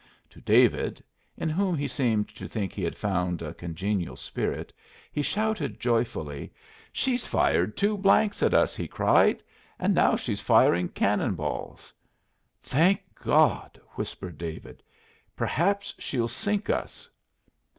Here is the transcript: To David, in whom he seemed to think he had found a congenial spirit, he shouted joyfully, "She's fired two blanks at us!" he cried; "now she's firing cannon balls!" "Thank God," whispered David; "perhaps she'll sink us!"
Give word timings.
To 0.31 0.41
David, 0.41 1.03
in 1.37 1.47
whom 1.49 1.77
he 1.77 1.87
seemed 1.87 2.27
to 2.29 2.47
think 2.47 2.73
he 2.73 2.81
had 2.83 2.97
found 2.97 3.43
a 3.43 3.53
congenial 3.53 4.15
spirit, 4.15 4.73
he 5.11 5.21
shouted 5.21 5.79
joyfully, 5.79 6.51
"She's 6.91 7.23
fired 7.23 7.77
two 7.77 7.97
blanks 7.99 8.41
at 8.41 8.51
us!" 8.55 8.75
he 8.75 8.87
cried; 8.87 9.43
"now 9.79 10.15
she's 10.15 10.41
firing 10.41 10.89
cannon 10.89 11.35
balls!" 11.35 11.93
"Thank 12.63 13.01
God," 13.13 13.79
whispered 13.91 14.39
David; 14.39 14.81
"perhaps 15.35 15.93
she'll 15.99 16.27
sink 16.27 16.67
us!" 16.71 17.07